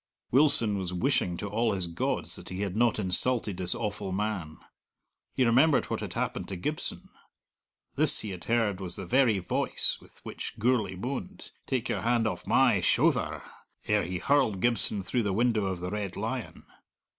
Wilson 0.31 0.79
was 0.79 0.91
wishing 0.93 1.37
to 1.37 1.47
all 1.47 1.73
his 1.73 1.87
gods 1.87 2.35
that 2.35 2.49
he 2.49 2.61
had 2.61 2.75
not 2.75 2.97
insulted 2.97 3.57
this 3.57 3.75
awful 3.75 4.11
man. 4.11 4.57
He 5.35 5.45
remembered 5.45 5.91
what 5.91 5.99
had 5.99 6.13
happened 6.13 6.47
to 6.47 6.55
Gibson. 6.55 7.07
This, 7.95 8.21
he 8.21 8.31
had 8.31 8.45
heard, 8.45 8.81
was 8.81 8.95
the 8.95 9.05
very 9.05 9.37
voice 9.37 9.99
with 10.01 10.19
which 10.25 10.57
Gourlay 10.57 10.95
moaned, 10.95 11.51
"Take 11.67 11.87
your 11.87 12.01
hand 12.01 12.25
off 12.25 12.47
my 12.47 12.81
shouther!" 12.81 13.43
ere 13.85 14.01
he 14.05 14.17
hurled 14.17 14.59
Gibson 14.59 15.03
through 15.03 15.21
the 15.21 15.33
window 15.33 15.65
of 15.65 15.81
the 15.81 15.91
Red 15.91 16.15
Lion. 16.17 16.65